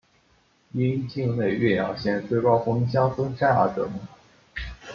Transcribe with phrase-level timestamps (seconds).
[0.71, 3.99] 因境内岳阳县最高峰相思山而得名。